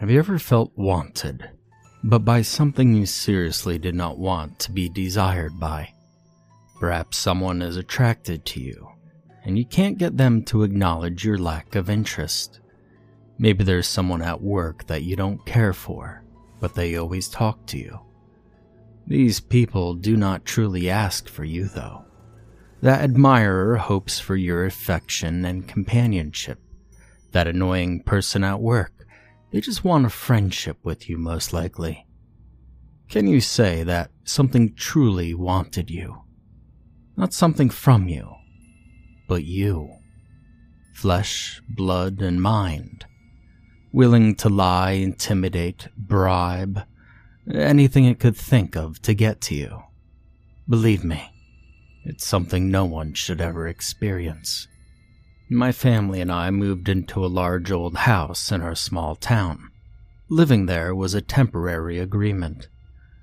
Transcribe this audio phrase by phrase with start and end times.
[0.00, 1.50] Have you ever felt wanted,
[2.02, 5.92] but by something you seriously did not want to be desired by?
[6.78, 8.88] Perhaps someone is attracted to you,
[9.44, 12.60] and you can't get them to acknowledge your lack of interest.
[13.38, 16.24] Maybe there's someone at work that you don't care for,
[16.60, 18.00] but they always talk to you.
[19.06, 22.06] These people do not truly ask for you, though.
[22.80, 26.58] That admirer hopes for your affection and companionship.
[27.32, 28.99] That annoying person at work
[29.50, 32.06] they just want a friendship with you, most likely.
[33.08, 36.22] Can you say that something truly wanted you?
[37.16, 38.34] Not something from you,
[39.28, 39.96] but you.
[40.94, 43.04] Flesh, blood, and mind.
[43.92, 46.82] Willing to lie, intimidate, bribe,
[47.52, 49.82] anything it could think of to get to you.
[50.68, 51.28] Believe me,
[52.04, 54.68] it's something no one should ever experience.
[55.52, 59.72] My family and I moved into a large old house in our small town.
[60.28, 62.68] Living there was a temporary agreement.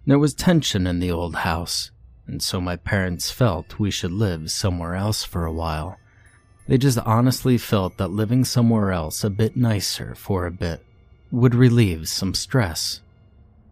[0.05, 1.91] There was tension in the old house,
[2.27, 5.95] and so my parents felt we should live somewhere else for a while.
[6.67, 10.85] They just honestly felt that living somewhere else a bit nicer for a bit
[11.31, 12.99] would relieve some stress.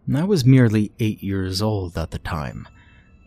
[0.06, 2.66] And I was merely eight years old at the time.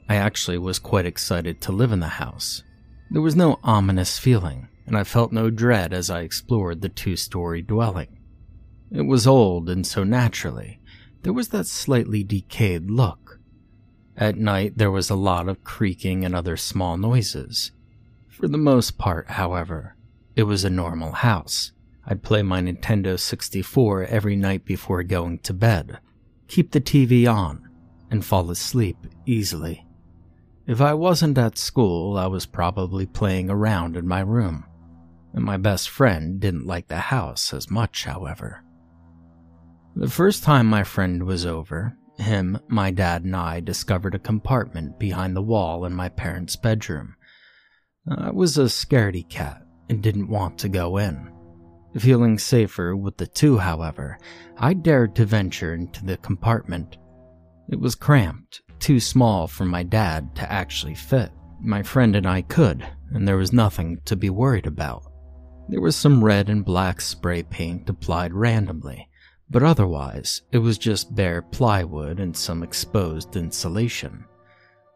[0.09, 2.63] I actually was quite excited to live in the house.
[3.11, 7.15] There was no ominous feeling and I felt no dread as I explored the two
[7.15, 8.17] story dwelling.
[8.91, 10.81] It was old, and so naturally,
[11.21, 13.39] there was that slightly decayed look.
[14.17, 17.71] At night, there was a lot of creaking and other small noises.
[18.27, 19.95] For the most part, however,
[20.35, 21.71] it was a normal house.
[22.07, 25.99] I'd play my Nintendo 64 every night before going to bed,
[26.47, 27.69] keep the TV on,
[28.09, 29.85] and fall asleep easily.
[30.65, 34.65] If I wasn't at school, I was probably playing around in my room
[35.33, 38.63] my best friend didn't like the house as much, however.
[39.95, 44.99] The first time my friend was over, him, my dad, and I discovered a compartment
[44.99, 47.15] behind the wall in my parents' bedroom.
[48.09, 51.31] Uh, I was a scaredy cat and didn't want to go in.
[51.97, 54.17] Feeling safer with the two, however,
[54.57, 56.97] I dared to venture into the compartment.
[57.69, 61.31] It was cramped, too small for my dad to actually fit.
[61.61, 65.08] My friend and I could, and there was nothing to be worried about.
[65.69, 69.07] There was some red and black spray paint applied randomly,
[69.51, 74.25] but otherwise, it was just bare plywood and some exposed insulation.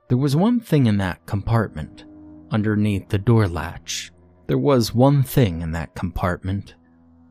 [0.08, 2.06] There was one thing in that compartment,
[2.50, 4.12] underneath the door latch.
[4.48, 6.74] There was one thing in that compartment.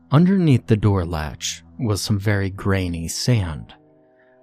[0.09, 3.73] Underneath the door latch was some very grainy sand.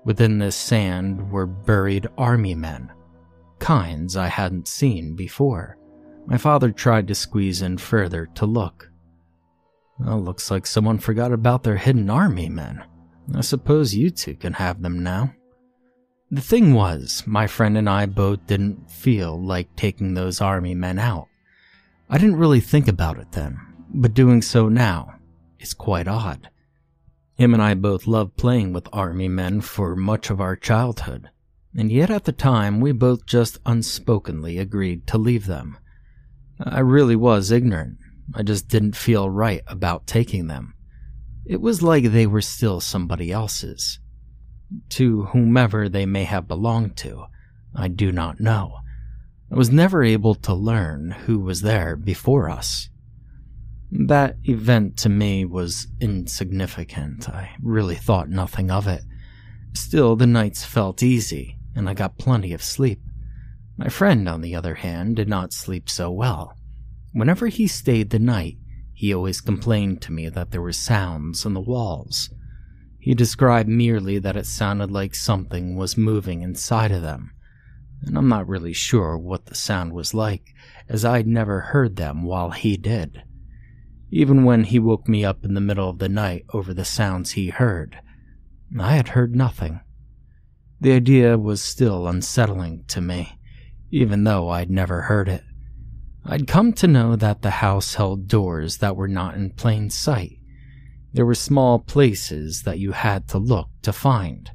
[0.05, 2.93] Within this sand were buried army men,
[3.61, 5.79] kinds I hadn't seen before.
[6.27, 8.90] My father tried to squeeze in further to look,
[10.01, 12.85] well, looks like someone forgot about their hidden army men.
[13.35, 15.35] I suppose you two can have them now.
[16.31, 20.99] The thing was, my friend and I both didn't feel like taking those army men
[20.99, 21.29] out.
[22.09, 23.59] I didn't really think about it then,
[23.93, 25.15] but doing so now
[25.59, 26.49] is quite odd.
[27.35, 31.31] Him and I both loved playing with army men for much of our childhood,
[31.77, 35.79] and yet at the time we both just unspokenly agreed to leave them.
[36.63, 37.99] I really was ignorant,
[38.35, 40.75] I just didn't feel right about taking them.
[41.47, 43.99] It was like they were still somebody else's.
[44.91, 47.27] To whomever they may have belonged to,
[47.75, 48.77] I do not know.
[49.53, 52.89] I was never able to learn who was there before us.
[53.91, 57.29] That event to me was insignificant.
[57.29, 59.03] I really thought nothing of it.
[59.75, 63.01] Still, the nights felt easy, and I got plenty of sleep.
[63.77, 66.57] My friend, on the other hand, did not sleep so well.
[67.13, 68.57] Whenever he stayed the night,
[68.93, 72.31] he always complained to me that there were sounds in the walls.
[72.99, 77.33] He described merely that it sounded like something was moving inside of them,
[78.03, 80.55] and I'm not really sure what the sound was like,
[80.89, 83.23] as I'd never heard them while he did.
[84.11, 87.33] Even when he woke me up in the middle of the night over the sounds
[87.33, 87.99] he heard,
[88.79, 89.81] I had heard nothing.
[90.81, 93.39] The idea was still unsettling to me,
[93.91, 95.43] even though I'd never heard it.
[96.25, 100.39] I'd come to know that the house held doors that were not in plain sight.
[101.13, 104.51] There were small places that you had to look to find.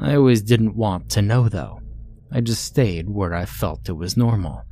[0.00, 1.80] I always didn't want to know, though.
[2.32, 4.62] I just stayed where I felt it was normal,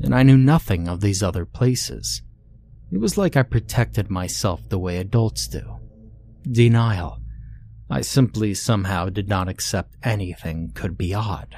[0.00, 2.22] and I knew nothing of these other places.
[2.92, 5.78] It was like I protected myself the way adults do.
[6.42, 7.18] Denial.
[7.90, 11.56] I simply somehow did not accept anything could be odd.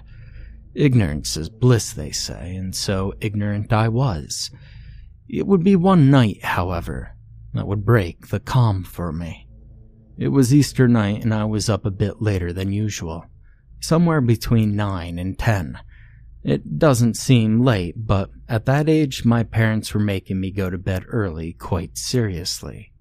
[0.74, 4.50] Ignorance is bliss, they say, and so ignorant I was.
[5.28, 7.16] It would be one night, however,
[7.52, 9.48] that would break the calm for me.
[10.18, 13.26] It was Easter night and I was up a bit later than usual,
[13.80, 15.78] somewhere between 9 and 10.
[16.42, 20.78] It doesn't seem late, but at that age my parents were making me go to
[20.78, 22.92] bed early quite seriously.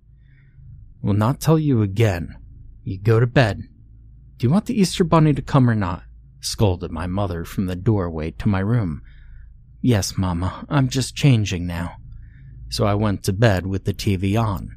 [1.01, 2.35] Will not tell you again.
[2.83, 3.63] You go to bed.
[4.37, 6.03] Do you want the Easter bunny to come or not?
[6.43, 9.01] Scolded my mother from the doorway to my room.
[9.81, 11.97] Yes, Mama, I'm just changing now.
[12.69, 14.75] So I went to bed with the TV on.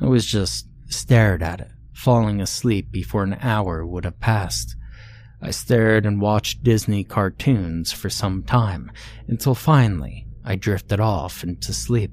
[0.00, 4.74] I was just stared at it, falling asleep before an hour would have passed.
[5.40, 8.90] I stared and watched Disney cartoons for some time
[9.28, 12.12] until finally I drifted off into sleep.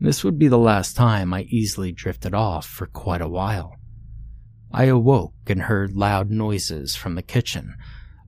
[0.00, 3.76] This would be the last time I easily drifted off for quite a while.
[4.76, 7.76] I awoke and heard loud noises from the kitchen,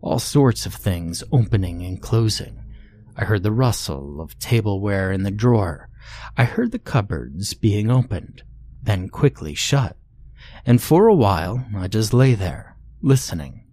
[0.00, 2.62] all sorts of things opening and closing.
[3.16, 5.88] I heard the rustle of tableware in the drawer.
[6.36, 8.44] I heard the cupboards being opened,
[8.80, 9.96] then quickly shut.
[10.64, 13.64] And for a while, I just lay there, listening.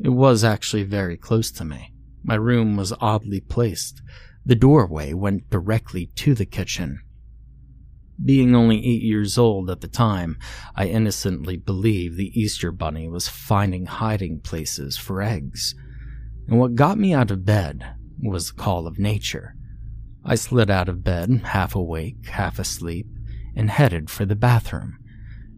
[0.00, 1.92] It was actually very close to me.
[2.24, 4.00] My room was oddly placed.
[4.46, 7.00] The doorway went directly to the kitchen,
[8.24, 10.38] being only eight years old at the time,
[10.74, 15.74] I innocently believed the Easter Bunny was finding hiding places for eggs.
[16.48, 19.54] And what got me out of bed was the call of nature.
[20.24, 23.06] I slid out of bed, half awake, half asleep,
[23.54, 24.98] and headed for the bathroom.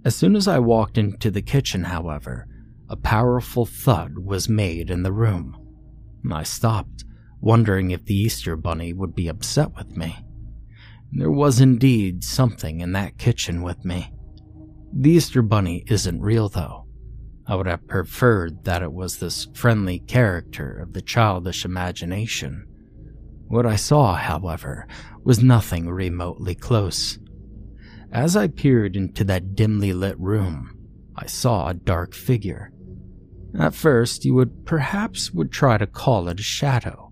[0.05, 2.47] As soon as I walked into the kitchen, however,
[2.89, 5.57] a powerful thud was made in the room.
[6.31, 7.05] I stopped,
[7.41, 10.17] wondering if the Easter Bunny would be upset with me.
[11.13, 14.13] There was indeed something in that kitchen with me.
[14.93, 16.87] The Easter Bunny isn't real, though.
[17.47, 22.67] I would have preferred that it was this friendly character of the childish imagination.
[23.49, 24.87] What I saw, however,
[25.25, 27.19] was nothing remotely close.
[28.13, 30.77] As I peered into that dimly lit room,
[31.17, 32.73] I saw a dark figure.
[33.59, 37.10] At first, you would perhaps would try to call it a shadow,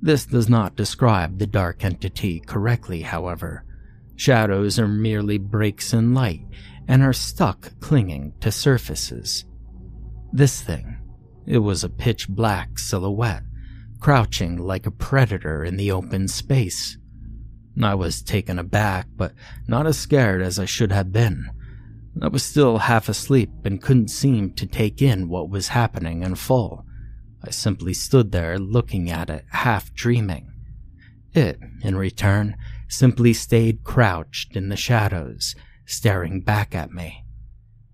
[0.00, 3.64] this does not describe the dark entity correctly, however.
[4.16, 6.44] Shadows are merely breaks in light
[6.86, 9.44] and are stuck clinging to surfaces.
[10.32, 10.98] This thing,
[11.46, 13.42] it was a pitch black silhouette,
[14.00, 16.98] crouching like a predator in the open space.
[17.80, 19.32] I was taken aback, but
[19.66, 21.50] not as scared as I should have been.
[22.20, 26.34] I was still half asleep and couldn't seem to take in what was happening in
[26.34, 26.84] full.
[27.42, 30.52] I simply stood there looking at it, half dreaming.
[31.32, 32.56] It, in return,
[32.88, 35.54] simply stayed crouched in the shadows,
[35.86, 37.24] staring back at me.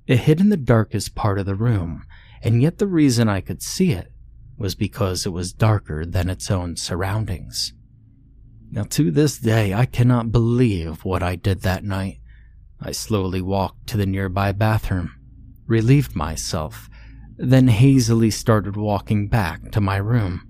[0.06, 2.04] It hid in the darkest part of the room,
[2.42, 4.12] and yet the reason I could see it
[4.56, 7.72] was because it was darker than its own surroundings.
[8.70, 12.20] Now, to this day, I cannot believe what I did that night.
[12.80, 15.12] I slowly walked to the nearby bathroom,
[15.66, 16.88] relieved myself,
[17.36, 20.46] then hazily started walking back to my room.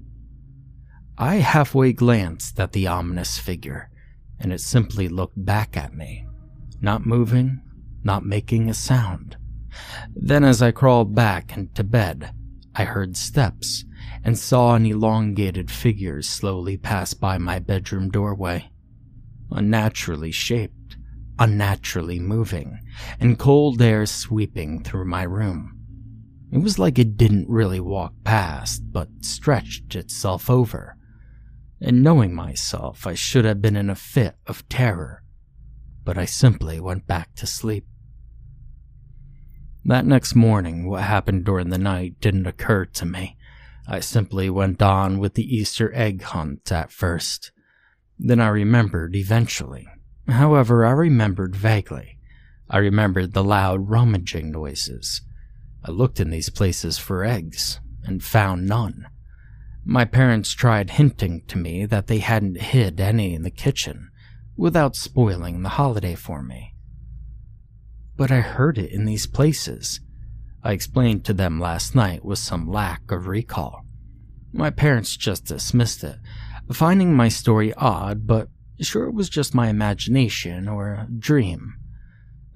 [1.17, 3.91] I halfway glanced at the ominous figure,
[4.39, 6.27] and it simply looked back at me,
[6.81, 7.63] not moving,
[8.03, 9.37] not making a sound.
[10.15, 12.33] Then, as I crawled back into bed,
[12.75, 13.85] I heard steps
[14.25, 18.71] and saw an elongated figure slowly pass by my bedroom doorway.
[19.51, 20.97] Unnaturally shaped,
[21.39, 22.79] unnaturally moving,
[23.21, 25.74] and cold air sweeping through my room.
[26.55, 30.97] It was like it didn't really walk past, but stretched itself over.
[31.81, 35.25] And knowing myself, I should have been in a fit of terror,
[36.05, 37.89] but I simply went back to sleep.
[39.85, 43.37] That next morning, what happened during the night didn't occur to me.
[43.89, 47.51] I simply went on with the Easter egg hunt at first.
[48.17, 49.89] Then I remembered eventually.
[50.29, 52.21] However, I remembered vaguely.
[52.71, 55.21] I remembered the loud rummaging noises.
[55.85, 59.07] I looked in these places for eggs and found none.
[59.85, 64.11] My parents tried hinting to me that they hadn't hid any in the kitchen
[64.57, 66.75] without spoiling the holiday for me.
[68.17, 70.01] But I heard it in these places.
[70.63, 73.85] I explained to them last night with some lack of recall.
[74.53, 76.17] My parents just dismissed it,
[76.73, 78.49] finding my story odd, but
[78.81, 81.75] sure it was just my imagination or a dream.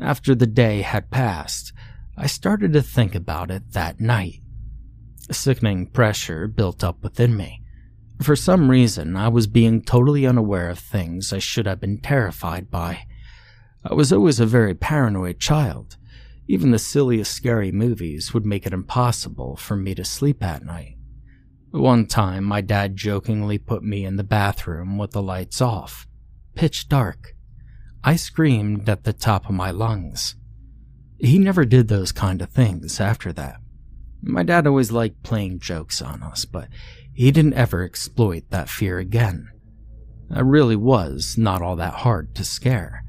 [0.00, 1.73] After the day had passed,
[2.20, 4.40] I started to think about it that night.
[5.28, 7.62] A sickening pressure built up within me.
[8.20, 12.72] For some reason, I was being totally unaware of things I should have been terrified
[12.72, 13.04] by.
[13.84, 15.96] I was always a very paranoid child.
[16.48, 20.96] Even the silliest scary movies would make it impossible for me to sleep at night.
[21.70, 26.08] One time, my dad jokingly put me in the bathroom with the lights off,
[26.56, 27.37] pitch dark.
[28.02, 30.34] I screamed at the top of my lungs.
[31.18, 33.60] He never did those kind of things after that.
[34.22, 36.68] My dad always liked playing jokes on us, but
[37.12, 39.48] he didn't ever exploit that fear again.
[40.30, 43.04] I really was not all that hard to scare.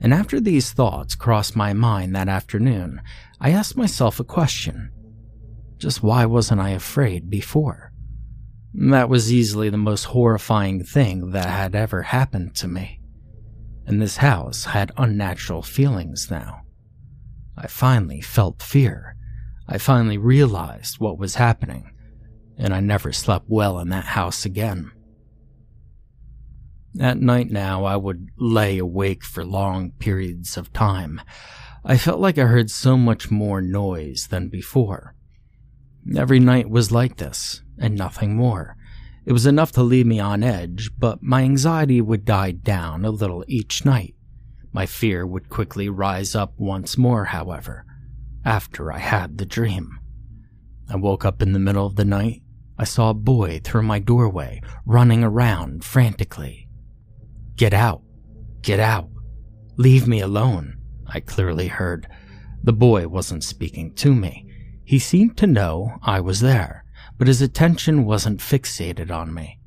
[0.00, 3.00] And after these thoughts crossed my mind that afternoon,
[3.40, 4.90] I asked myself a question.
[5.78, 7.92] Just why wasn't I afraid before?
[8.74, 13.00] That was easily the most horrifying thing that had ever happened to me.
[13.86, 16.65] And this house had unnatural feelings now.
[17.56, 19.16] I finally felt fear.
[19.68, 21.90] I finally realized what was happening,
[22.58, 24.92] and I never slept well in that house again.
[26.98, 31.20] At night now, I would lay awake for long periods of time.
[31.84, 35.14] I felt like I heard so much more noise than before.
[36.16, 38.76] Every night was like this, and nothing more.
[39.24, 43.10] It was enough to leave me on edge, but my anxiety would die down a
[43.10, 44.15] little each night.
[44.76, 47.86] My fear would quickly rise up once more, however,
[48.44, 49.98] after I had the dream.
[50.86, 52.42] I woke up in the middle of the night.
[52.76, 56.68] I saw a boy through my doorway, running around frantically.
[57.54, 58.02] Get out!
[58.60, 59.08] Get out!
[59.78, 62.06] Leave me alone, I clearly heard.
[62.62, 64.44] The boy wasn't speaking to me.
[64.84, 66.84] He seemed to know I was there,
[67.16, 69.58] but his attention wasn't fixated on me.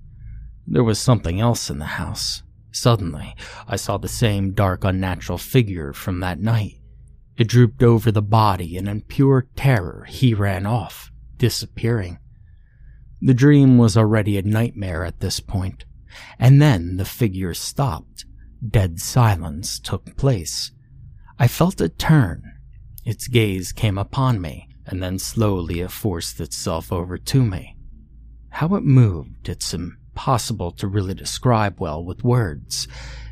[0.68, 2.44] There was something else in the house.
[2.71, 3.35] Suddenly,
[3.67, 6.79] I saw the same dark, unnatural figure from that night.
[7.38, 12.19] It drooped over the body, and in pure terror, he ran off, disappearing.
[13.21, 15.85] The dream was already a nightmare at this point.
[16.38, 18.25] And then the figure stopped.
[18.67, 20.71] Dead silence took place.
[21.38, 22.43] I felt it turn.
[23.05, 27.77] Its gaze came upon me, and then slowly it forced itself over to me.
[28.49, 29.65] How it moved, it's
[30.19, 32.89] impossible to really describe well with words.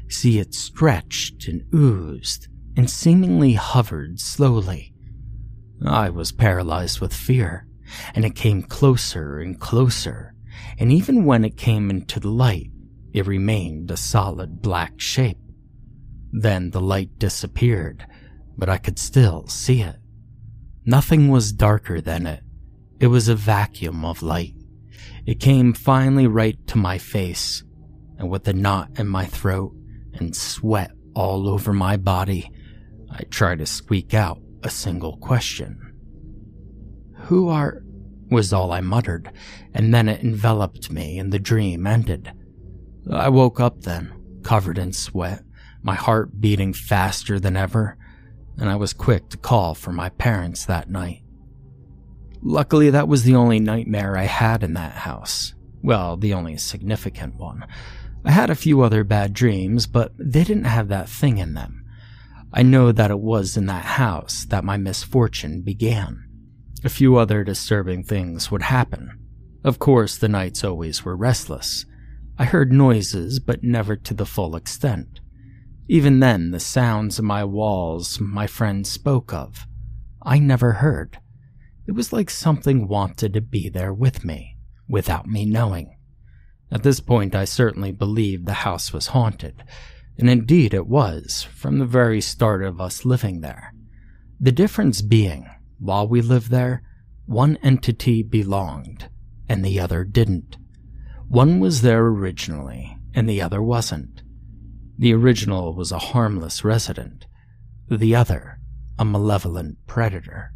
[0.07, 4.93] See, it stretched and oozed, and seemingly hovered slowly.
[5.85, 7.67] I was paralyzed with fear,
[8.15, 10.33] and it came closer and closer,
[10.79, 12.71] and even when it came into the light,
[13.13, 15.39] it remained a solid black shape.
[16.31, 18.05] Then the light disappeared,
[18.57, 19.97] but I could still see it.
[20.85, 22.43] Nothing was darker than it.
[23.01, 24.56] It was a vacuum of light.
[25.27, 27.61] It came finally right to my face,
[28.17, 29.75] and with a knot in my throat
[30.13, 32.49] and sweat all over my body,
[33.11, 35.93] I tried to squeak out a single question.
[37.25, 37.83] Who are
[38.31, 39.29] was all I muttered,
[39.73, 42.31] and then it enveloped me and the dream ended.
[43.11, 45.43] I woke up then, covered in sweat,
[45.81, 47.97] my heart beating faster than ever,
[48.57, 51.23] and I was quick to call for my parents that night.
[52.41, 55.53] Luckily, that was the only nightmare I had in that house.
[55.81, 57.65] Well, the only significant one.
[58.25, 61.85] I had a few other bad dreams, but they didn't have that thing in them.
[62.53, 66.23] I know that it was in that house that my misfortune began.
[66.83, 69.19] A few other disturbing things would happen.
[69.63, 71.85] Of course, the nights always were restless.
[72.37, 75.19] I heard noises, but never to the full extent.
[75.87, 79.65] Even then, the sounds of my walls my friend spoke of,
[80.21, 81.19] I never heard.
[81.87, 84.57] It was like something wanted to be there with me,
[84.89, 85.95] without me knowing.
[86.69, 89.63] At this point, I certainly believed the house was haunted,
[90.17, 93.73] and indeed it was, from the very start of us living there.
[94.37, 96.83] The difference being, while we lived there,
[97.25, 99.09] one entity belonged,
[99.47, 100.57] and the other didn't.
[101.29, 104.23] One was there originally, and the other wasn't.
[104.97, 107.27] The original was a harmless resident,
[107.89, 108.59] the other,
[108.99, 110.53] a malevolent predator.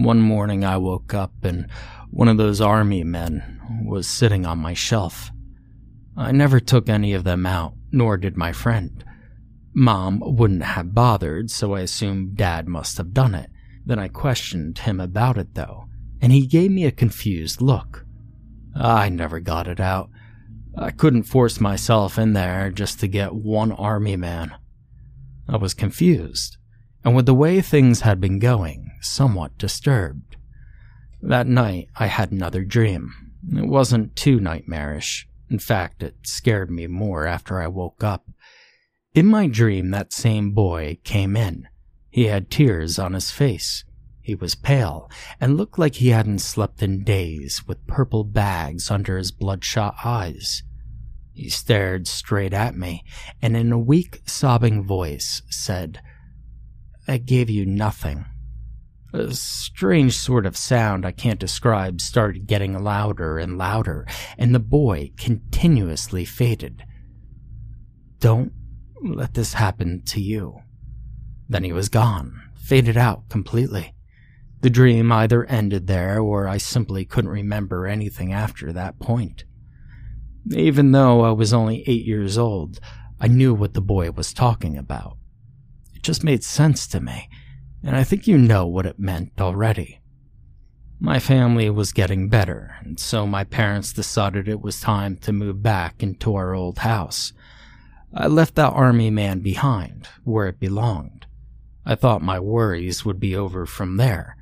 [0.00, 1.68] One morning I woke up and
[2.10, 5.30] one of those army men was sitting on my shelf.
[6.16, 9.04] I never took any of them out, nor did my friend.
[9.74, 13.50] Mom wouldn't have bothered, so I assumed Dad must have done it.
[13.84, 15.84] Then I questioned him about it, though,
[16.22, 18.06] and he gave me a confused look.
[18.74, 20.08] I never got it out.
[20.78, 24.54] I couldn't force myself in there just to get one army man.
[25.46, 26.56] I was confused,
[27.04, 30.36] and with the way things had been going, somewhat disturbed.
[31.22, 33.12] That night, I had another dream.
[33.54, 35.28] It wasn't too nightmarish.
[35.50, 38.30] In fact, it scared me more after I woke up.
[39.14, 41.68] In my dream, that same boy came in.
[42.08, 43.84] He had tears on his face.
[44.22, 49.16] He was pale and looked like he hadn't slept in days, with purple bags under
[49.16, 50.62] his bloodshot eyes.
[51.32, 53.02] He stared straight at me
[53.40, 56.00] and, in a weak, sobbing voice, said,
[57.08, 58.26] I gave you nothing.
[59.12, 64.06] A strange sort of sound I can't describe started getting louder and louder,
[64.38, 66.84] and the boy continuously faded.
[68.20, 68.52] Don't
[69.02, 70.60] let this happen to you.
[71.48, 73.94] Then he was gone, faded out completely.
[74.60, 79.44] The dream either ended there or I simply couldn't remember anything after that point.
[80.52, 82.78] Even though I was only eight years old,
[83.18, 85.16] I knew what the boy was talking about.
[85.94, 87.28] It just made sense to me,
[87.82, 90.00] and I think you know what it meant already.
[90.98, 95.62] My family was getting better, and so my parents decided it was time to move
[95.62, 97.32] back into our old house.
[98.12, 101.26] I left that army man behind, where it belonged.
[101.86, 104.36] I thought my worries would be over from there,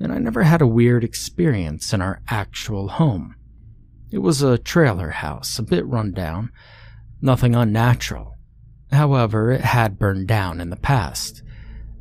[0.00, 3.34] and I never had a weird experience in our actual home.
[4.10, 6.50] It was a trailer house, a bit run down,
[7.20, 8.36] nothing unnatural.
[8.90, 11.42] However, it had burned down in the past.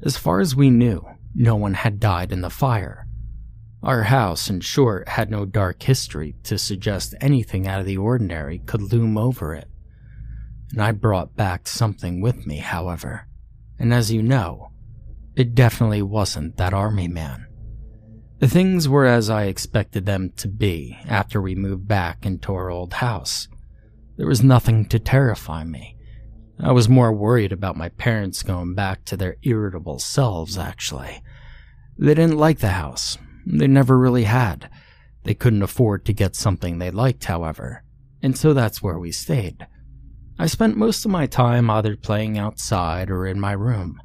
[0.03, 3.07] As far as we knew, no one had died in the fire.
[3.83, 8.59] Our house, in short, had no dark history to suggest anything out of the ordinary
[8.59, 9.69] could loom over it.
[10.71, 13.27] And I brought back something with me, however.
[13.79, 14.71] And as you know,
[15.35, 17.45] it definitely wasn't that army man.
[18.41, 22.93] Things were as I expected them to be after we moved back into our old
[22.93, 23.47] house.
[24.17, 25.96] There was nothing to terrify me.
[26.59, 31.21] I was more worried about my parents going back to their irritable selves, actually.
[31.97, 33.17] They didn't like the house.
[33.45, 34.69] They never really had.
[35.23, 37.83] They couldn't afford to get something they liked, however,
[38.21, 39.67] and so that's where we stayed.
[40.39, 44.01] I spent most of my time either playing outside or in my room.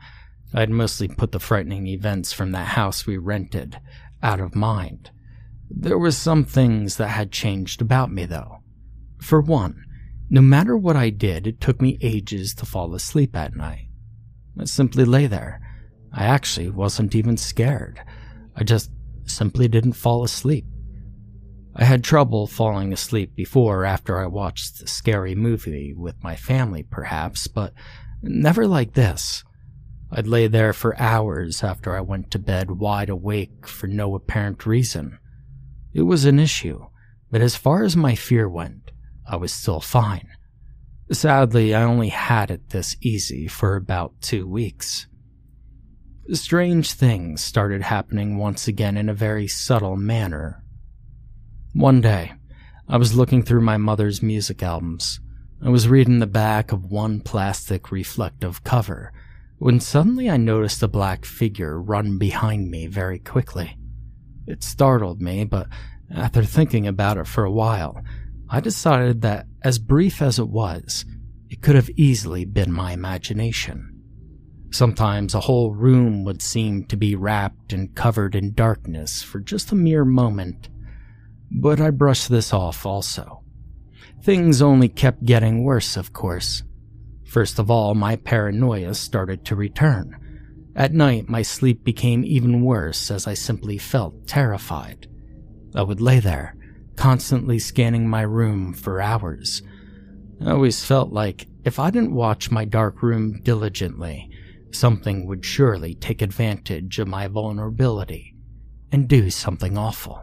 [0.54, 3.78] I'd mostly put the frightening events from that house we rented
[4.23, 5.11] out of mind.
[5.71, 8.59] There were some things that had changed about me, though.
[9.21, 9.85] For one,
[10.32, 13.88] no matter what I did, it took me ages to fall asleep at night.
[14.58, 15.60] I simply lay there.
[16.10, 18.00] I actually wasn't even scared.
[18.56, 18.90] I just
[19.26, 20.64] simply didn't fall asleep.
[21.76, 26.83] I had trouble falling asleep before after I watched a scary movie with my family,
[26.83, 27.74] perhaps, but
[28.22, 29.44] never like this.
[30.11, 34.64] I'd lay there for hours after I went to bed wide awake for no apparent
[34.64, 35.18] reason.
[35.92, 36.87] It was an issue,
[37.30, 38.91] but as far as my fear went,
[39.33, 40.29] I was still fine.
[41.11, 45.07] Sadly, I only had it this easy for about two weeks.
[46.33, 50.62] Strange things started happening once again in a very subtle manner.
[51.73, 52.35] One day,
[52.87, 55.18] I was looking through my mother's music albums.
[55.64, 59.14] I was reading the back of one plastic reflective cover
[59.57, 63.79] when suddenly I noticed a black figure run behind me very quickly.
[64.47, 65.68] It startled me, but
[66.14, 68.03] after thinking about it for a while,
[68.54, 71.06] I decided that, as brief as it was,
[71.48, 73.88] it could have easily been my imagination.
[74.70, 79.72] Sometimes a whole room would seem to be wrapped and covered in darkness for just
[79.72, 80.68] a mere moment,
[81.50, 83.42] but I brushed this off also.
[84.22, 86.62] Things only kept getting worse, of course.
[87.24, 90.18] First of all, my paranoia started to return.
[90.76, 95.08] At night, my sleep became even worse as I simply felt terrified.
[95.74, 96.54] I would lay there,
[97.02, 99.60] constantly scanning my room for hours.
[100.40, 104.30] I always felt like if I didn't watch my dark room diligently,
[104.70, 108.36] something would surely take advantage of my vulnerability
[108.92, 110.22] and do something awful.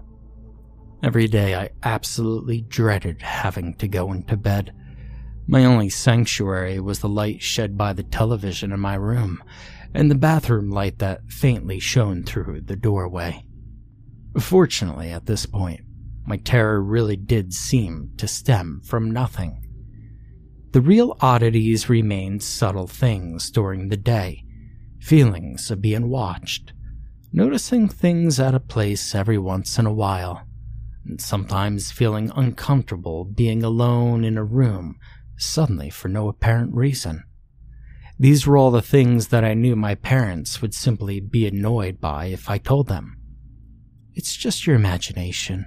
[1.04, 4.74] Every day I absolutely dreaded having to go into bed.
[5.48, 9.44] My only sanctuary was the light shed by the television in my room,
[9.94, 13.44] and the bathroom light that faintly shone through the doorway.
[14.40, 15.82] Fortunately, at this point,
[16.30, 19.66] my terror really did seem to stem from nothing.
[20.74, 24.44] The real oddities remained subtle things during the day
[25.00, 26.72] feelings of being watched,
[27.34, 30.46] noticing things out of place every once in a while,
[31.04, 35.00] and sometimes feeling uncomfortable being alone in a room
[35.36, 37.24] suddenly for no apparent reason.
[38.20, 42.26] These were all the things that I knew my parents would simply be annoyed by
[42.26, 43.18] if I told them.
[44.14, 45.66] It's just your imagination.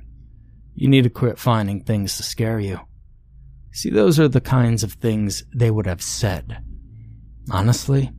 [0.74, 2.80] You need to quit finding things to scare you.
[3.72, 6.62] See, those are the kinds of things they would have said.
[7.50, 8.10] Honestly,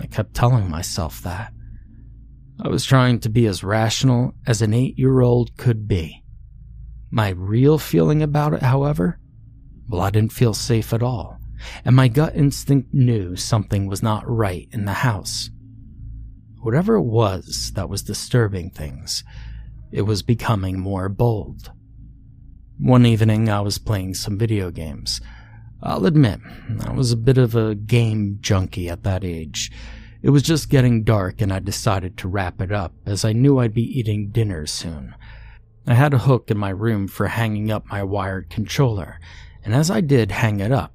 [0.00, 1.52] I kept telling myself that.
[2.60, 6.22] I was trying to be as rational as an eight year old could be.
[7.10, 9.18] My real feeling about it, however,
[9.88, 11.38] well, I didn't feel safe at all,
[11.84, 15.50] and my gut instinct knew something was not right in the house.
[16.60, 19.22] Whatever it was that was disturbing things,
[19.90, 21.70] it was becoming more bold.
[22.78, 25.20] One evening, I was playing some video games.
[25.82, 26.40] I'll admit,
[26.84, 29.70] I was a bit of a game junkie at that age.
[30.22, 33.58] It was just getting dark, and I decided to wrap it up as I knew
[33.58, 35.14] I'd be eating dinner soon.
[35.86, 39.20] I had a hook in my room for hanging up my wired controller,
[39.62, 40.92] and as I did hang it up,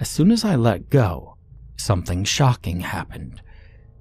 [0.00, 1.36] as soon as I let go,
[1.76, 3.40] something shocking happened.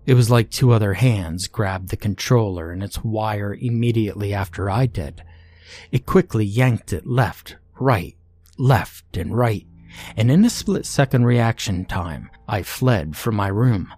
[0.06, 4.88] It was like two other hands grabbed the controller and its wire immediately after I
[4.88, 5.24] did.
[5.92, 8.16] It quickly yanked it left, right,
[8.58, 9.66] left, and right,
[10.18, 13.94] and in a split second reaction time, I fled from my room.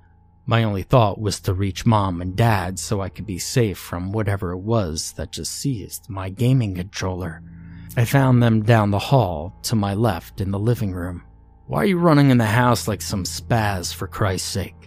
[0.46, 4.12] My only thought was to reach mom and dad so I could be safe from
[4.12, 7.42] whatever it was that just seized my gaming controller.
[7.96, 11.24] I found them down the hall to my left in the living room.
[11.68, 14.83] Why are you running in the house like some spaz, for Christ's sake?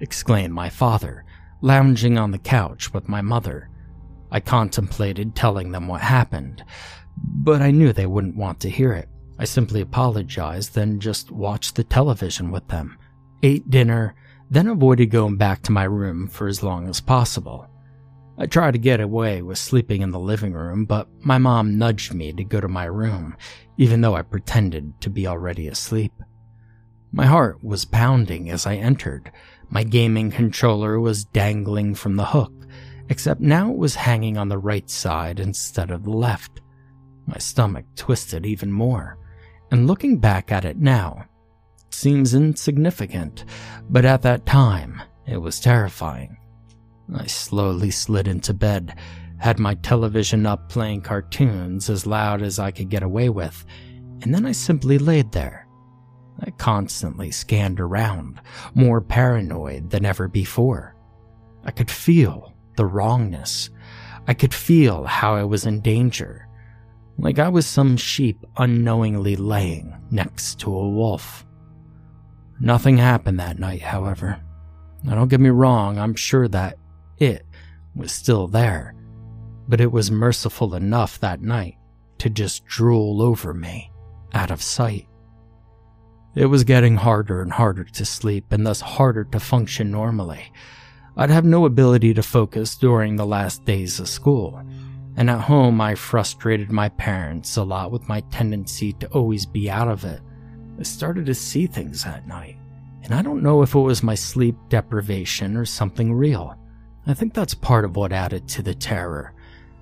[0.00, 1.24] Exclaimed my father,
[1.60, 3.70] lounging on the couch with my mother.
[4.30, 6.64] I contemplated telling them what happened,
[7.16, 9.08] but I knew they wouldn't want to hear it.
[9.38, 12.98] I simply apologized, then just watched the television with them,
[13.42, 14.14] ate dinner,
[14.50, 17.68] then avoided going back to my room for as long as possible.
[18.38, 22.12] I tried to get away with sleeping in the living room, but my mom nudged
[22.12, 23.36] me to go to my room,
[23.78, 26.12] even though I pretended to be already asleep.
[27.12, 29.32] My heart was pounding as I entered.
[29.68, 32.52] My gaming controller was dangling from the hook,
[33.08, 36.60] except now it was hanging on the right side instead of the left.
[37.26, 39.18] My stomach twisted even more,
[39.70, 41.24] and looking back at it now,
[41.90, 43.44] seems insignificant,
[43.90, 46.36] but at that time, it was terrifying.
[47.14, 48.96] I slowly slid into bed,
[49.38, 53.64] had my television up playing cartoons as loud as I could get away with,
[54.22, 55.65] and then I simply laid there.
[56.40, 58.40] I constantly scanned around,
[58.74, 60.94] more paranoid than ever before.
[61.64, 63.70] I could feel the wrongness.
[64.26, 66.48] I could feel how I was in danger,
[67.18, 71.46] like I was some sheep unknowingly laying next to a wolf.
[72.60, 74.40] Nothing happened that night, however.
[75.02, 76.78] Now, don't get me wrong, I'm sure that
[77.18, 77.46] it
[77.94, 78.94] was still there,
[79.68, 81.76] but it was merciful enough that night
[82.18, 83.90] to just drool over me,
[84.34, 85.06] out of sight.
[86.36, 90.52] It was getting harder and harder to sleep, and thus harder to function normally.
[91.16, 94.62] I'd have no ability to focus during the last days of school,
[95.16, 99.68] and at home I frustrated my parents a lot with my tendency to always be
[99.68, 100.20] out of it
[100.78, 102.58] I started to see things at night,
[103.02, 106.54] and I don't know if it was my sleep deprivation or something real.
[107.06, 109.32] I think that's part of what added to the terror.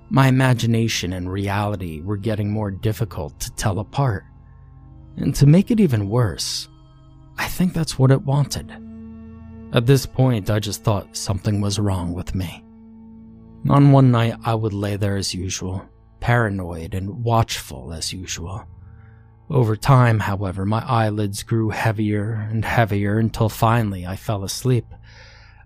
[0.08, 4.24] My imagination and reality were getting more difficult to tell apart.
[5.16, 6.68] And to make it even worse,
[7.38, 8.72] I think that's what it wanted.
[9.72, 12.64] At this point, I just thought something was wrong with me.
[13.68, 15.88] On one night, I would lay there as usual,
[16.20, 18.66] paranoid and watchful as usual.
[19.50, 24.86] Over time, however, my eyelids grew heavier and heavier until finally I fell asleep.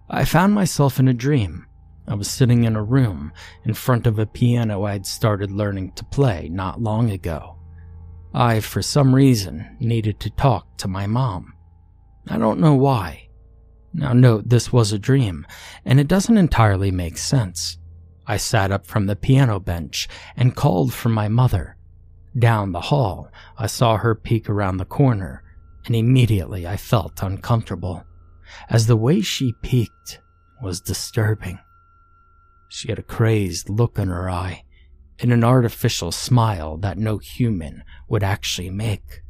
[0.08, 1.66] I found myself in a dream.
[2.06, 3.32] I was sitting in a room
[3.64, 7.57] in front of a piano I had started learning to play not long ago.
[8.38, 11.54] I, for some reason, needed to talk to my mom.
[12.28, 13.30] I don't know why.
[13.92, 15.44] Now, note this was a dream,
[15.84, 17.78] and it doesn't entirely make sense.
[18.28, 21.76] I sat up from the piano bench and called for my mother.
[22.38, 25.42] Down the hall, I saw her peek around the corner,
[25.86, 28.04] and immediately I felt uncomfortable,
[28.70, 30.20] as the way she peeked
[30.62, 31.58] was disturbing.
[32.68, 34.62] She had a crazed look in her eye,
[35.20, 39.22] and an artificial smile that no human would actually make.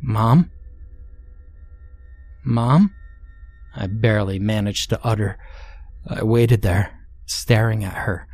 [0.00, 0.50] Mom?
[2.44, 2.92] Mom?
[3.74, 5.38] I barely managed to utter.
[6.06, 8.28] I waited there, staring at her,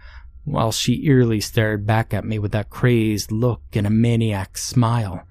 [0.44, 5.26] while she eerily stared back at me with that crazed look and a maniac smile.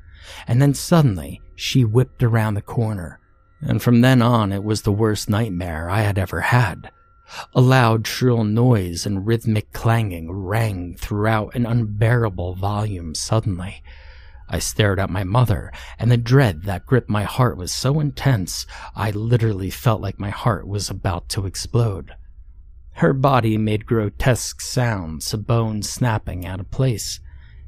[0.47, 3.19] And then suddenly, she whipped around the corner.
[3.61, 6.91] And from then on, it was the worst nightmare I had ever had.
[7.53, 13.83] A loud, shrill noise and rhythmic clanging rang throughout an unbearable volume suddenly.
[14.47, 18.65] I stared at my mother, and the dread that gripped my heart was so intense,
[18.95, 22.15] I literally felt like my heart was about to explode.
[22.93, 27.19] Her body made grotesque sounds, a bone snapping out of place,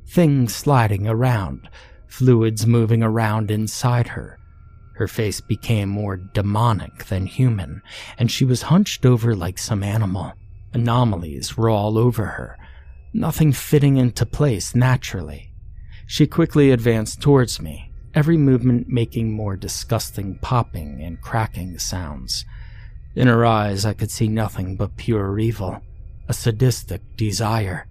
[0.08, 1.70] things sliding around,
[2.08, 4.40] fluids moving around inside her.
[5.02, 7.82] Her face became more demonic than human,
[8.20, 10.34] and she was hunched over like some animal.
[10.74, 12.56] Anomalies were all over her,
[13.12, 15.56] nothing fitting into place naturally.
[16.06, 22.46] She quickly advanced towards me, every movement making more disgusting popping and cracking sounds.
[23.16, 25.82] In her eyes, I could see nothing but pure evil,
[26.28, 27.88] a sadistic desire.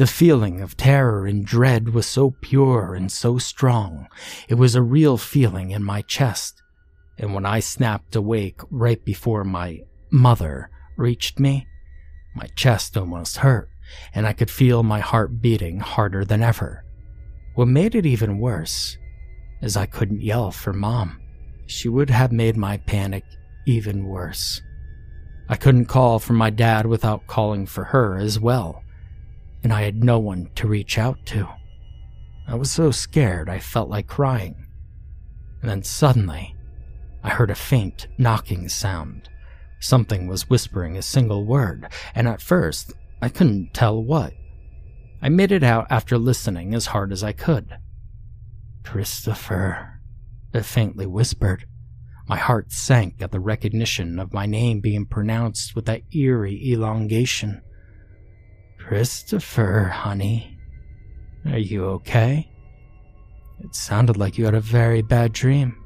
[0.00, 4.08] The feeling of terror and dread was so pure and so strong,
[4.48, 6.62] it was a real feeling in my chest.
[7.18, 11.66] And when I snapped awake right before my mother reached me,
[12.34, 13.68] my chest almost hurt,
[14.14, 16.82] and I could feel my heart beating harder than ever.
[17.54, 18.96] What made it even worse
[19.60, 21.20] is I couldn't yell for mom.
[21.66, 23.24] She would have made my panic
[23.66, 24.62] even worse.
[25.50, 28.82] I couldn't call for my dad without calling for her as well,
[29.62, 31.48] and I had no one to reach out to.
[32.46, 34.66] I was so scared I felt like crying.
[35.60, 36.56] And then suddenly,
[37.22, 39.28] I heard a faint knocking sound.
[39.78, 42.92] Something was whispering a single word, and at first,
[43.22, 44.32] I couldn't tell what.
[45.22, 47.78] I made it out after listening as hard as I could.
[48.84, 50.00] Christopher,
[50.52, 51.66] it faintly whispered.
[52.26, 57.60] My heart sank at the recognition of my name being pronounced with that eerie elongation.
[58.90, 60.58] Christopher, honey,
[61.46, 62.50] are you okay?
[63.60, 65.76] It sounded like you had a very bad dream.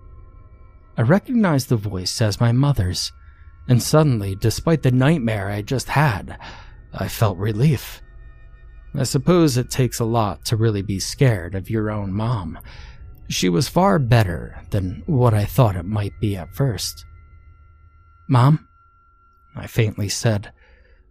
[0.96, 3.12] I recognized the voice as my mother's,
[3.68, 6.38] and suddenly, despite the nightmare I just had,
[6.94, 8.00] I felt relief.
[8.94, 12.58] I suppose it takes a lot to really be scared of your own mom.
[13.28, 17.04] She was far better than what I thought it might be at first.
[18.28, 18.66] Mom?
[19.54, 20.53] I faintly said.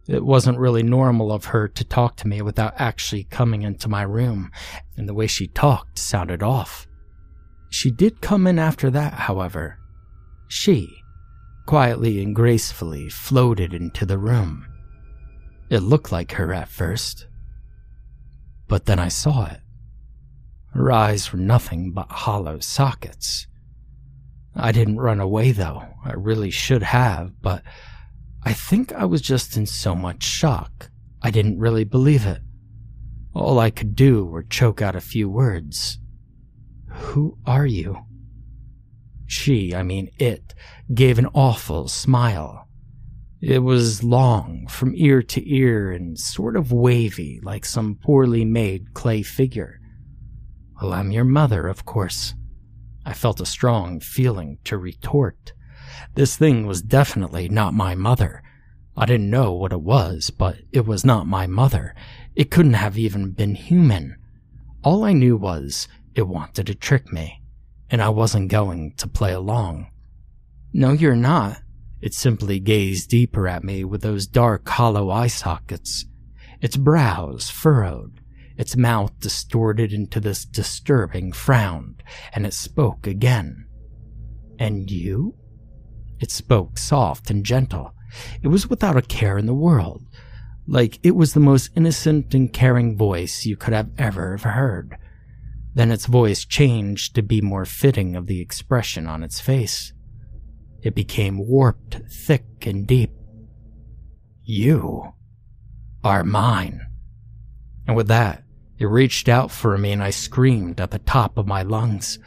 [0.08, 4.02] It wasn't really normal of her to talk to me without actually coming into my
[4.02, 4.52] room,
[4.98, 6.88] and the way she talked sounded off.
[7.70, 9.80] She did come in after that, however.
[10.50, 11.02] She,
[11.66, 14.68] quietly and gracefully, floated into the room.
[15.70, 17.28] It looked like her at first,
[18.68, 19.62] but then I saw it.
[20.74, 23.48] Her eyes were nothing but hollow sockets.
[24.56, 25.84] I didn't run away though.
[26.04, 27.64] I really should have, but
[28.46, 30.90] I think I was just in so much shock.
[31.22, 32.42] I didn't really believe it.
[33.34, 35.98] All I could do were choke out a few words.
[36.88, 38.06] Who are you?
[39.26, 40.54] She, I mean it,
[40.94, 42.68] gave an awful smile.
[43.42, 48.94] It was long, from ear to ear, and sort of wavy, like some poorly made
[48.94, 49.80] clay figure.
[50.82, 52.36] Well, I'm your mother, of course.
[53.06, 55.54] I felt a strong feeling to retort.
[56.16, 58.44] This thing was definitely not my mother.
[58.96, 61.96] I didn't know what it was, but it was not my mother.
[62.36, 64.18] It couldn't have even been human.
[64.84, 67.42] All I knew was it wanted to trick me,
[67.90, 69.90] and I wasn't going to play along.
[70.74, 71.62] No, you're not,
[72.02, 76.06] it simply gazed deeper at me with those dark, hollow eye sockets,
[76.62, 78.20] its brows furrowed,
[78.58, 81.96] its mouth distorted into this disturbing frown,
[82.34, 83.66] and it spoke again.
[84.60, 85.36] And you?
[86.24, 87.94] It spoke soft and gentle.
[88.42, 90.06] It was without a care in the world,
[90.66, 94.96] like it was the most innocent and caring voice you could have ever have heard.
[95.74, 99.92] Then its voice changed to be more fitting of the expression on its face.
[100.82, 103.12] It became warped, thick, and deep.
[104.46, 105.12] You
[106.06, 106.88] are mine.
[107.86, 108.46] And with that,
[108.78, 112.18] it reached out for me and I screamed at the top of my lungs.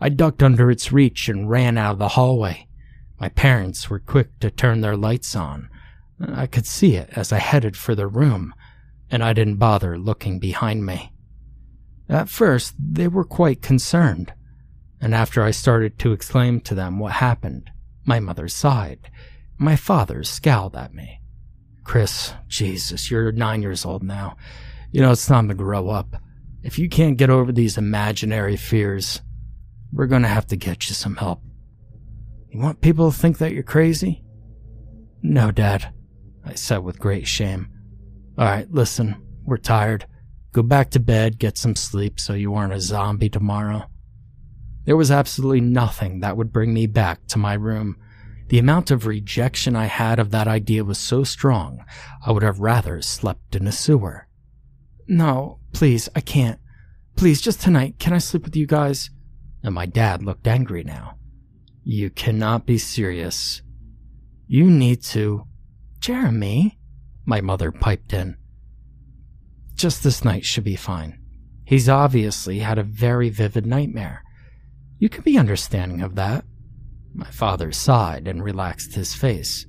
[0.00, 2.68] I ducked under its reach and ran out of the hallway.
[3.20, 5.68] My parents were quick to turn their lights on.
[6.26, 8.54] I could see it as I headed for the room,
[9.10, 11.12] and I didn't bother looking behind me.
[12.08, 14.32] At first, they were quite concerned,
[15.00, 17.70] and after I started to explain to them what happened,
[18.06, 19.10] my mother sighed.
[19.58, 21.20] My father scowled at me.
[21.84, 24.36] Chris, Jesus, you're nine years old now.
[24.92, 26.16] You know, it's time to grow up.
[26.62, 29.20] If you can't get over these imaginary fears,
[29.92, 31.42] we're gonna have to get you some help.
[32.50, 34.24] You want people to think that you're crazy?
[35.22, 35.92] No, Dad,
[36.44, 37.68] I said with great shame.
[38.36, 40.06] Alright, listen, we're tired.
[40.52, 43.88] Go back to bed, get some sleep so you aren't a zombie tomorrow.
[44.84, 47.96] There was absolutely nothing that would bring me back to my room.
[48.48, 51.84] The amount of rejection I had of that idea was so strong,
[52.26, 54.26] I would have rather slept in a sewer.
[55.06, 56.58] No, please, I can't.
[57.14, 59.10] Please, just tonight, can I sleep with you guys?
[59.62, 61.19] And my dad looked angry now.
[61.92, 63.62] You cannot be serious.
[64.46, 65.42] You need to.
[65.98, 66.78] Jeremy,
[67.26, 68.36] my mother piped in.
[69.74, 71.18] Just this night should be fine.
[71.64, 74.22] He's obviously had a very vivid nightmare.
[75.00, 76.44] You can be understanding of that.
[77.12, 79.66] My father sighed and relaxed his face.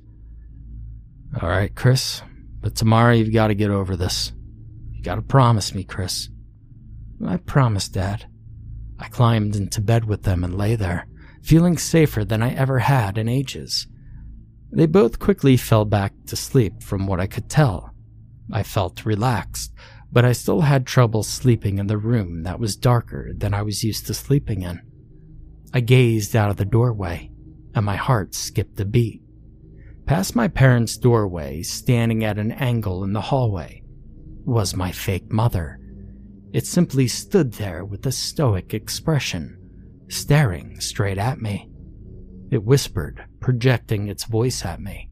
[1.42, 2.22] All right, Chris,
[2.60, 4.32] but tomorrow you've got to get over this.
[4.92, 6.28] You got to promise me, Chris.
[7.26, 8.26] I promised, Dad.
[9.00, 11.08] I climbed into bed with them and lay there,
[11.42, 13.86] feeling safer than I ever had in ages.
[14.70, 17.94] They both quickly fell back to sleep from what I could tell.
[18.50, 19.72] I felt relaxed,
[20.10, 23.84] but I still had trouble sleeping in the room that was darker than I was
[23.84, 24.80] used to sleeping in.
[25.74, 27.30] I gazed out of the doorway,
[27.74, 29.22] and my heart skipped a beat.
[30.04, 33.82] Past my parents' doorway, standing at an angle in the hallway,
[34.44, 35.78] was my fake mother.
[36.52, 39.61] It simply stood there with a stoic expression,
[40.12, 41.68] staring straight at me.
[42.50, 45.08] It whispered, projecting its voice at me.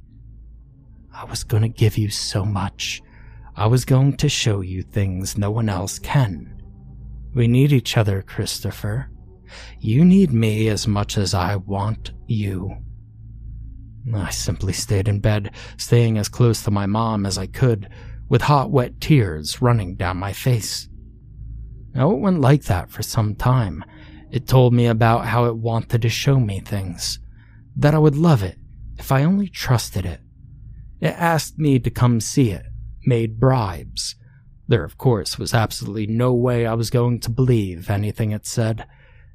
[1.12, 3.02] I was going to give you so much.
[3.56, 6.62] I was going to show you things no one else can.
[7.34, 9.10] We need each other, Christopher.
[9.78, 12.76] You need me as much as I want you.
[14.14, 17.88] I simply stayed in bed, staying as close to my mom as I could,
[18.28, 20.88] with hot, wet tears running down my face.
[21.94, 23.84] Now, it went like that for some time.
[24.30, 27.18] It told me about how it wanted to show me things,
[27.76, 28.58] that I would love it
[28.98, 30.20] if I only trusted it.
[31.00, 32.66] It asked me to come see it,
[33.04, 34.14] made bribes.
[34.68, 38.86] There, of course, was absolutely no way I was going to believe anything it said,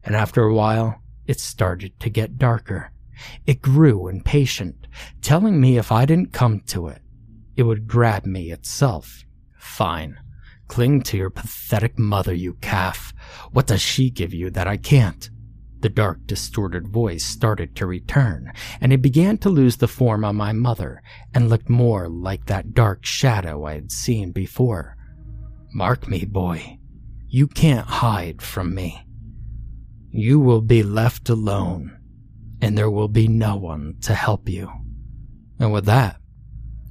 [0.04, 2.92] and after a while, it started to get darker.
[3.46, 4.88] It grew impatient,
[5.22, 7.02] telling me if I didn't come to it,
[7.56, 9.24] it would grab me itself.
[9.58, 10.20] Fine.
[10.68, 13.14] Cling to your pathetic mother, you calf.
[13.52, 15.30] What does she give you that I can't?
[15.82, 18.52] The dark, distorted voice started to return,
[18.82, 22.74] and it began to lose the form of my mother and looked more like that
[22.74, 24.98] dark shadow I had seen before.
[25.74, 26.80] Mark me, boy.
[27.28, 29.06] You can't hide from me.
[30.10, 31.98] You will be left alone,
[32.62, 34.72] and there will be no one to help you.
[35.60, 36.18] And with that,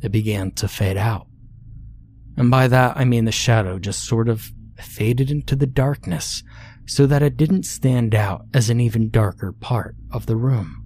[0.03, 1.27] it began to fade out.
[2.37, 6.43] And by that, I mean the shadow just sort of faded into the darkness
[6.87, 10.85] so that it didn't stand out as an even darker part of the room.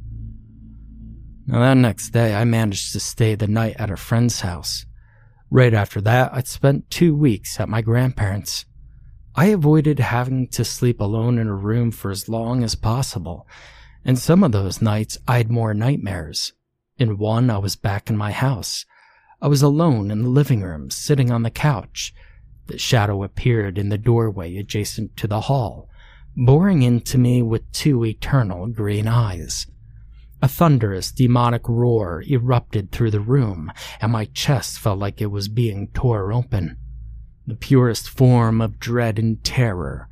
[1.47, 4.85] Now, that next day, I managed to stay the night at a friend's house.
[5.51, 8.67] Right after that, I spent two weeks at my grandparents'.
[9.35, 13.47] I avoided having to sleep alone in a room for as long as possible,
[14.05, 16.53] and some of those nights I had more nightmares.
[16.99, 18.85] In one, I was back in my house,
[19.41, 22.13] I was alone in the living room, sitting on the couch.
[22.67, 25.89] The shadow appeared in the doorway adjacent to the hall,
[26.37, 29.67] boring into me with two eternal green eyes.
[30.43, 35.49] A thunderous demonic roar erupted through the room, and my chest felt like it was
[35.49, 36.77] being tore open.
[37.47, 40.09] The purest form of dread and terror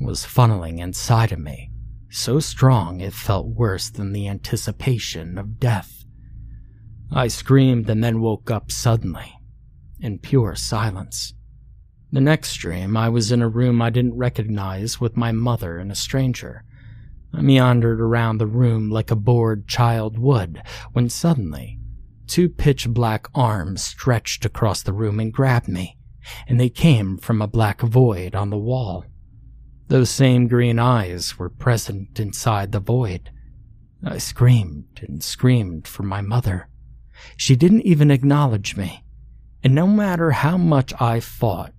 [0.00, 1.70] was funneling inside of me,
[2.10, 6.01] so strong it felt worse than the anticipation of death.
[7.14, 9.34] I screamed and then woke up suddenly,
[10.00, 11.34] in pure silence.
[12.10, 15.92] The next dream, I was in a room I didn't recognize with my mother and
[15.92, 16.64] a stranger.
[17.34, 21.78] I meandered around the room like a bored child would, when suddenly,
[22.26, 25.98] two pitch black arms stretched across the room and grabbed me,
[26.48, 29.04] and they came from a black void on the wall.
[29.88, 33.30] Those same green eyes were present inside the void.
[34.02, 36.68] I screamed and screamed for my mother.
[37.36, 39.04] She didn't even acknowledge me.
[39.62, 41.72] And no matter how much I fought,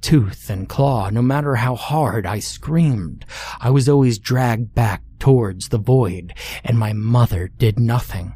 [0.00, 3.24] tooth and claw, no matter how hard I screamed,
[3.58, 8.34] I was always dragged back towards the void, and my mother did nothing.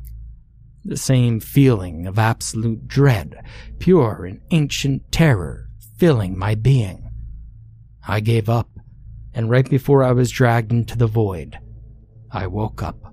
[0.85, 3.45] The same feeling of absolute dread,
[3.79, 7.11] pure and ancient terror, filling my being.
[8.07, 8.71] I gave up,
[9.35, 11.59] and right before I was dragged into the void,
[12.31, 13.08] I woke up.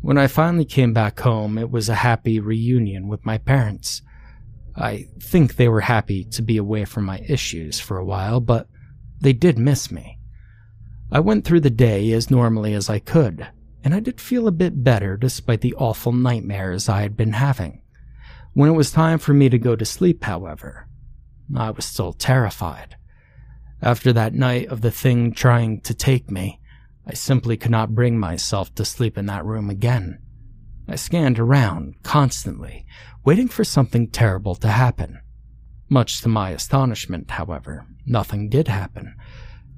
[0.00, 4.02] When I finally came back home, it was a happy reunion with my parents.
[4.76, 8.68] I think they were happy to be away from my issues for a while, but
[9.20, 10.18] they did miss me.
[11.10, 13.48] I went through the day as normally as I could,
[13.82, 17.82] and I did feel a bit better despite the awful nightmares I had been having.
[18.52, 20.86] When it was time for me to go to sleep, however,
[21.56, 22.96] I was still terrified.
[23.80, 26.57] After that night of the thing trying to take me,
[27.08, 30.18] I simply could not bring myself to sleep in that room again.
[30.86, 32.84] I scanned around constantly,
[33.24, 35.20] waiting for something terrible to happen.
[35.88, 39.14] Much to my astonishment, however, nothing did happen.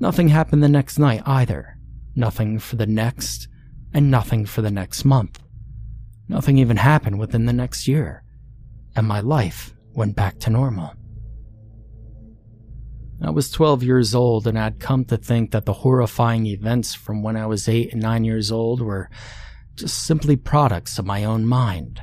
[0.00, 1.76] Nothing happened the next night either.
[2.16, 3.46] Nothing for the next,
[3.94, 5.40] and nothing for the next month.
[6.28, 8.24] Nothing even happened within the next year,
[8.96, 10.94] and my life went back to normal.
[13.22, 17.22] I was 12 years old and I'd come to think that the horrifying events from
[17.22, 19.10] when I was 8 and 9 years old were
[19.74, 22.00] just simply products of my own mind.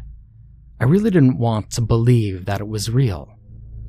[0.79, 3.33] I really didn't want to believe that it was real.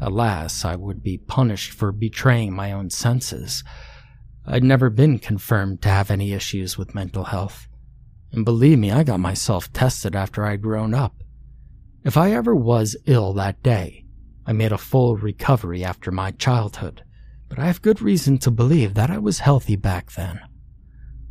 [0.00, 3.62] Alas, I would be punished for betraying my own senses.
[4.46, 7.68] I'd never been confirmed to have any issues with mental health.
[8.32, 11.22] And believe me, I got myself tested after I'd grown up.
[12.04, 14.06] If I ever was ill that day,
[14.46, 17.02] I made a full recovery after my childhood
[17.48, 20.40] but I have good reason to believe that I was healthy back then.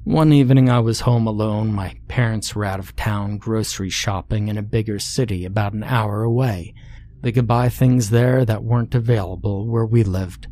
[0.04, 1.74] One evening I was home alone.
[1.74, 6.24] My parents were out of town grocery shopping in a bigger city about an hour
[6.24, 6.74] away.
[7.22, 10.48] They could buy things there that weren't available where we lived.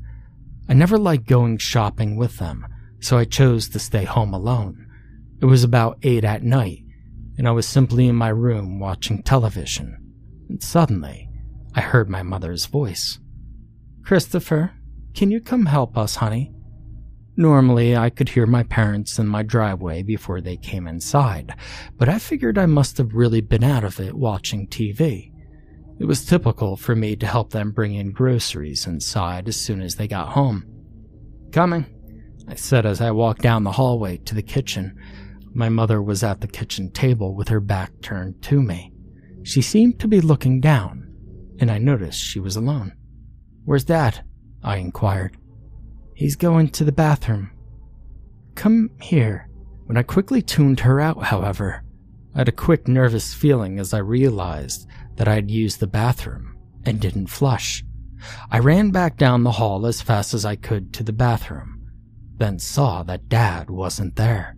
[0.68, 2.66] I never liked going shopping with them,
[3.00, 4.88] so I chose to stay home alone.
[5.42, 6.84] It was about 8 at night,
[7.38, 9.98] and I was simply in my room watching television.
[10.50, 11.30] And suddenly,
[11.74, 13.20] I heard my mother's voice.
[14.04, 14.74] Christopher,
[15.16, 16.52] can you come help us, honey?
[17.38, 21.56] Normally, I could hear my parents in my driveway before they came inside,
[21.98, 25.32] but I figured I must have really been out of it watching TV.
[26.00, 29.96] It was typical for me to help them bring in groceries inside as soon as
[29.96, 30.66] they got home.
[31.52, 31.86] Coming,
[32.50, 34.98] I said as I walked down the hallway to the kitchen.
[35.54, 38.92] My mother was at the kitchen table with her back turned to me.
[39.44, 41.16] She seemed to be looking down,
[41.60, 42.94] and I noticed she was alone.
[43.64, 44.25] Where's Dad?
[44.66, 45.38] I inquired.
[46.16, 47.52] He's going to the bathroom.
[48.56, 49.48] Come here.
[49.86, 51.84] When I quickly tuned her out, however,
[52.34, 54.88] I had a quick nervous feeling as I realized
[55.18, 57.84] that I had used the bathroom and didn't flush.
[58.50, 61.88] I ran back down the hall as fast as I could to the bathroom,
[62.38, 64.58] then saw that Dad wasn't there,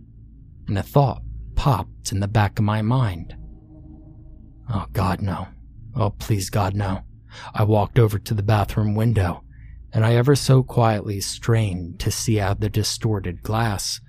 [0.66, 1.22] and a thought
[1.54, 3.36] popped in the back of my mind.
[4.72, 5.48] Oh, God, no.
[5.94, 7.02] Oh, please, God, no.
[7.54, 9.44] I walked over to the bathroom window,
[9.92, 14.00] and I ever so quietly strained to see out the distorted glass,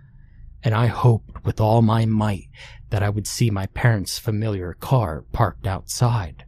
[0.64, 2.50] and I hoped with all my might
[2.90, 6.46] that I would see my parents' familiar car parked outside.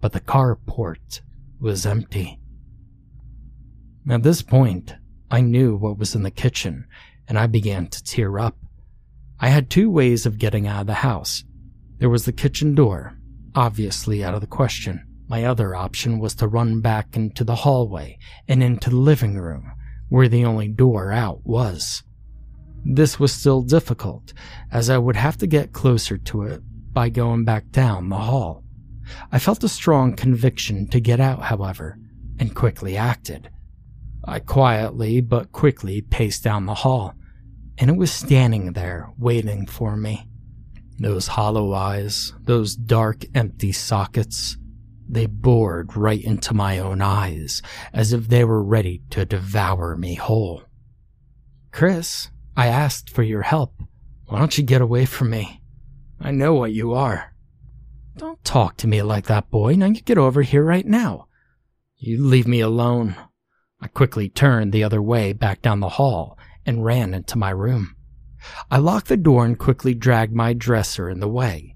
[0.00, 1.20] But the carport
[1.60, 2.40] was empty.
[4.08, 4.94] At this point,
[5.30, 6.86] I knew what was in the kitchen,
[7.28, 8.56] and I began to tear up.
[9.40, 11.44] I had two ways of getting out of the house.
[11.98, 13.18] There was the kitchen door,
[13.54, 15.05] obviously out of the question.
[15.28, 19.72] My other option was to run back into the hallway and into the living room,
[20.08, 22.04] where the only door out was.
[22.84, 24.32] This was still difficult,
[24.70, 26.62] as I would have to get closer to it
[26.92, 28.62] by going back down the hall.
[29.32, 31.98] I felt a strong conviction to get out, however,
[32.38, 33.50] and quickly acted.
[34.24, 37.14] I quietly but quickly paced down the hall,
[37.78, 40.28] and it was standing there waiting for me.
[40.98, 44.56] Those hollow eyes, those dark, empty sockets,
[45.08, 50.14] they bored right into my own eyes, as if they were ready to devour me
[50.14, 50.62] whole.
[51.72, 53.74] Chris, I asked for your help.
[54.26, 55.62] Why don't you get away from me?
[56.20, 57.34] I know what you are.
[58.16, 59.74] Don't talk to me like that, boy.
[59.74, 61.28] Now you get over here right now.
[61.98, 63.14] You leave me alone.
[63.80, 67.94] I quickly turned the other way back down the hall and ran into my room.
[68.70, 71.75] I locked the door and quickly dragged my dresser in the way.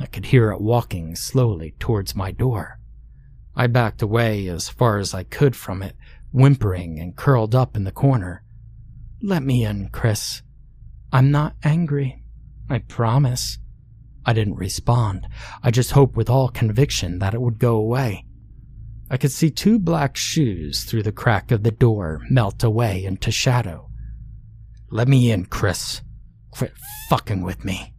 [0.00, 2.80] I could hear it walking slowly towards my door.
[3.54, 5.94] I backed away as far as I could from it,
[6.32, 8.42] whimpering and curled up in the corner.
[9.22, 10.40] Let me in, Chris.
[11.12, 12.22] I'm not angry.
[12.70, 13.58] I promise.
[14.24, 15.26] I didn't respond.
[15.62, 18.24] I just hoped with all conviction that it would go away.
[19.10, 23.30] I could see two black shoes through the crack of the door melt away into
[23.30, 23.90] shadow.
[24.90, 26.00] Let me in, Chris.
[26.52, 26.72] Quit
[27.08, 27.92] fucking with me.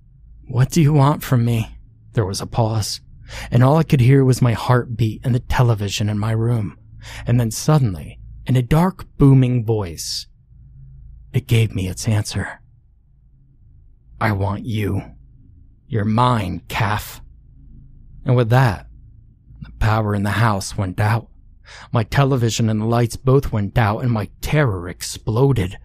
[0.47, 1.77] What do you want from me?
[2.13, 3.01] There was a pause,
[3.49, 6.77] and all I could hear was my heartbeat and the television in my room.
[7.25, 10.27] And then suddenly, in a dark, booming voice,
[11.33, 12.61] it gave me its answer.
[14.19, 15.01] I want you.
[15.87, 17.21] You're mine, calf.
[18.25, 18.87] And with that,
[19.61, 21.29] the power in the house went out.
[21.91, 25.77] My television and the lights both went out, and my terror exploded.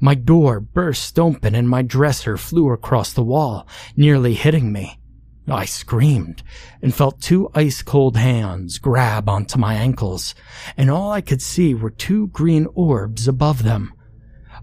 [0.00, 3.66] My door burst open, and my dresser flew across the wall,
[3.96, 4.97] nearly hitting me.
[5.50, 6.42] I screamed
[6.82, 10.34] and felt two ice cold hands grab onto my ankles,
[10.76, 13.92] and all I could see were two green orbs above them.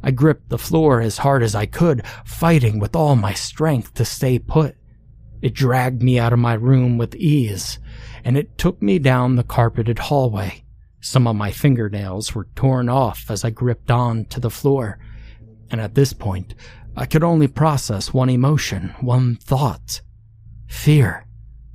[0.04, 4.06] I gripped the floor as hard as I could, fighting with all my strength to
[4.06, 4.76] stay put.
[5.42, 7.80] It dragged me out of my room with ease,
[8.24, 10.64] and it took me down the carpeted hallway.
[11.02, 15.00] Some of my fingernails were torn off as I gripped on to the floor,
[15.72, 16.54] and at this point,
[16.96, 20.02] I could only process one emotion, one thought
[20.76, 21.26] fear,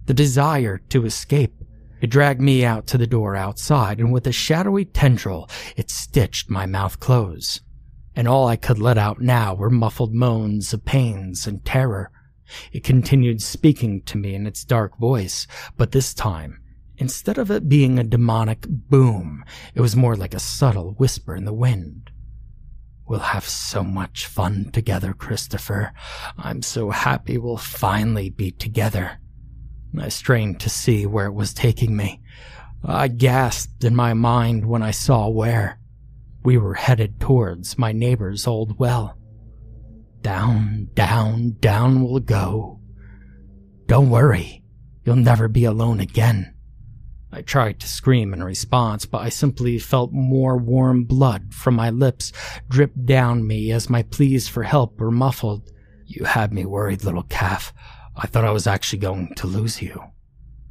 [0.06, 1.54] the desire to escape.
[2.00, 6.48] It dragged me out to the door outside, and with a shadowy tendril, it stitched
[6.48, 7.60] my mouth close
[8.20, 12.10] and all I could let out now were muffled moans of pains and terror.
[12.72, 15.46] It continued speaking to me in its dark voice,
[15.76, 16.60] but this time,
[16.98, 19.44] instead of it being a demonic boom,
[19.74, 22.09] it was more like a subtle whisper in the wind.
[23.10, 25.92] We'll have so much fun together, Christopher.
[26.38, 29.18] I'm so happy we'll finally be together.
[30.00, 32.20] I strained to see where it was taking me.
[32.84, 35.80] I gasped in my mind when I saw where.
[36.44, 39.18] We were headed towards my neighbor's old well.
[40.20, 42.78] Down, down, down we'll go.
[43.86, 44.62] Don't worry,
[45.04, 46.54] you'll never be alone again.
[47.32, 51.90] I tried to scream in response, but I simply felt more warm blood from my
[51.90, 52.32] lips
[52.68, 55.70] drip down me as my pleas for help were muffled.
[56.06, 57.72] You had me worried, little calf.
[58.16, 60.02] I thought I was actually going to lose you.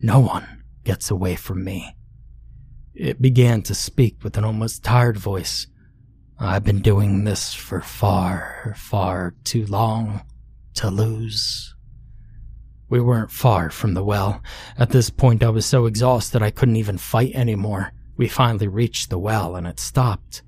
[0.02, 1.96] No one gets away from me.
[2.94, 5.68] It began to speak with an almost tired voice.
[6.38, 10.22] I've been doing this for far, far too long
[10.76, 11.74] to lose.
[12.90, 14.42] We weren't far from the well.
[14.78, 17.94] At this point, I was so exhausted I couldn't even fight anymore.
[18.18, 20.42] We finally reached the well and it stopped.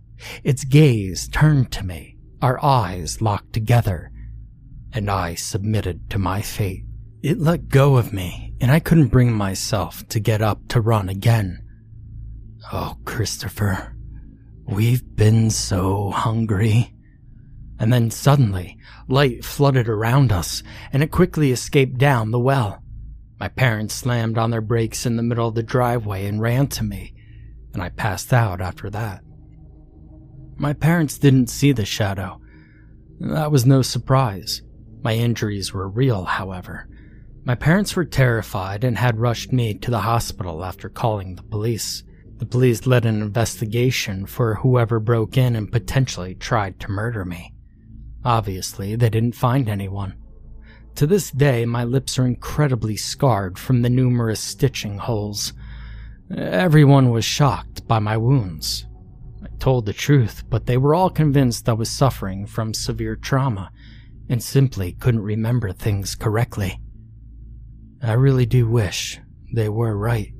[0.43, 4.11] Its gaze turned to me, our eyes locked together,
[4.93, 6.83] and I submitted to my fate.
[7.21, 11.07] It let go of me, and I couldn't bring myself to get up to run
[11.07, 11.61] again.
[12.73, 13.95] Oh, Christopher,
[14.65, 16.95] we've been so hungry.
[17.81, 18.77] And then suddenly,
[19.07, 20.61] light flooded around us,
[20.93, 22.83] and it quickly escaped down the well.
[23.39, 26.83] My parents slammed on their brakes in the middle of the driveway and ran to
[26.83, 27.15] me,
[27.73, 29.23] and I passed out after that.
[30.57, 32.39] My parents didn't see the shadow.
[33.19, 34.61] That was no surprise.
[35.01, 36.87] My injuries were real, however.
[37.45, 42.03] My parents were terrified and had rushed me to the hospital after calling the police.
[42.37, 47.55] The police led an investigation for whoever broke in and potentially tried to murder me.
[48.23, 50.15] Obviously, they didn't find anyone.
[50.95, 55.53] To this day, my lips are incredibly scarred from the numerous stitching holes.
[56.35, 58.85] Everyone was shocked by my wounds.
[59.43, 63.71] I told the truth, but they were all convinced I was suffering from severe trauma
[64.29, 66.79] and simply couldn't remember things correctly.
[68.03, 69.19] I really do wish
[69.53, 70.33] they were right.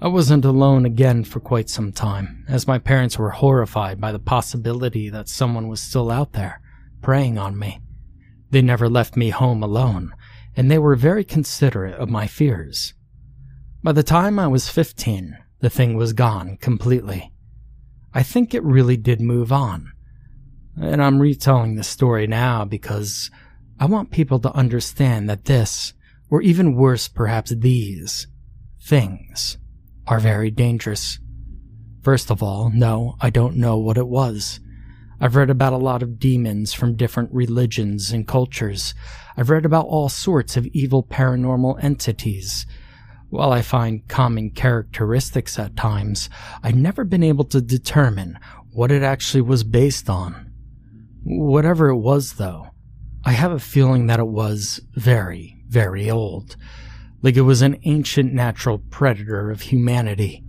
[0.00, 4.18] I wasn't alone again for quite some time, as my parents were horrified by the
[4.18, 6.60] possibility that someone was still out there,
[7.06, 7.78] preying on me.
[8.50, 10.12] They never left me home alone,
[10.56, 12.94] and they were very considerate of my fears.
[13.80, 17.30] By the time I was 15, the thing was gone completely.
[18.12, 19.92] I think it really did move on.
[20.76, 23.30] And I'm retelling the story now because
[23.78, 25.94] I want people to understand that this
[26.28, 28.26] or even worse, perhaps these
[28.82, 29.58] things
[30.08, 31.20] are very dangerous.
[32.02, 34.58] First of all, no, I don't know what it was.
[35.20, 38.94] I've read about a lot of demons from different religions and cultures.
[39.36, 42.66] I've read about all sorts of evil paranormal entities.
[43.30, 46.28] While I find common characteristics at times,
[46.62, 48.38] I've never been able to determine
[48.72, 50.52] what it actually was based on.
[51.24, 52.68] Whatever it was, though,
[53.24, 56.56] I have a feeling that it was very, very old,
[57.22, 60.44] like it was an ancient natural predator of humanity.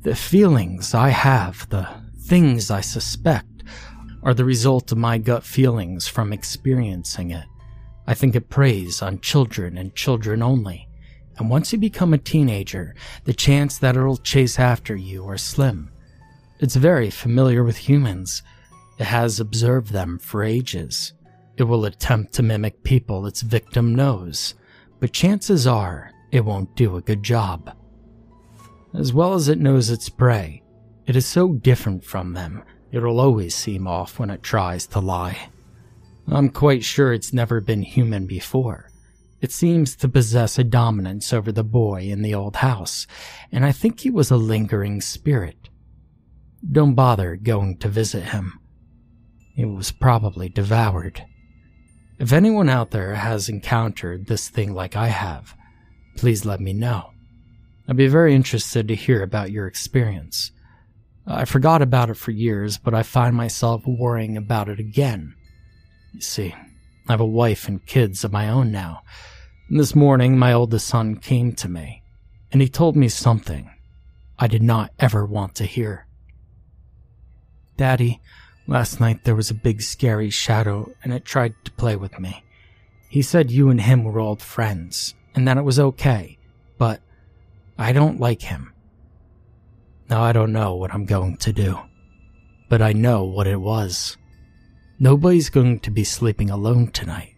[0.00, 1.88] The feelings I have, the
[2.26, 3.51] things I suspect,
[4.22, 7.44] are the result of my gut feelings from experiencing it.
[8.06, 10.88] I think it preys on children and children only.
[11.38, 12.94] And once you become a teenager,
[13.24, 15.90] the chance that it'll chase after you are slim.
[16.60, 18.42] It's very familiar with humans.
[18.98, 21.12] It has observed them for ages.
[21.56, 24.54] It will attempt to mimic people its victim knows,
[25.00, 27.76] but chances are it won't do a good job.
[28.94, 30.62] As well as it knows its prey,
[31.06, 32.62] it is so different from them,
[32.92, 35.48] it'll always seem off when it tries to lie.
[36.28, 38.90] I'm quite sure it's never been human before.
[39.40, 43.08] It seems to possess a dominance over the boy in the old house,
[43.50, 45.68] and I think he was a lingering spirit.
[46.70, 48.60] Don't bother going to visit him.
[49.56, 51.24] He was probably devoured.
[52.20, 55.56] If anyone out there has encountered this thing like I have,
[56.16, 57.10] please let me know.
[57.88, 60.52] I'd be very interested to hear about your experience.
[61.26, 65.34] I forgot about it for years, but I find myself worrying about it again.
[66.12, 66.54] You see,
[67.08, 69.02] I have a wife and kids of my own now.
[69.70, 72.02] This morning, my oldest son came to me,
[72.50, 73.70] and he told me something
[74.38, 76.06] I did not ever want to hear.
[77.76, 78.20] Daddy,
[78.66, 82.44] Last night there was a big scary shadow and it tried to play with me.
[83.08, 86.38] He said you and him were old friends and that it was okay,
[86.78, 87.00] but
[87.76, 88.71] I don't like him.
[90.12, 91.78] Now I don't know what I'm going to do,
[92.68, 94.18] but I know what it was.
[94.98, 97.34] Nobody's going to be sleeping alone tonight.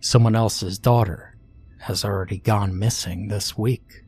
[0.00, 1.38] Someone else's daughter
[1.78, 4.01] has already gone missing this week.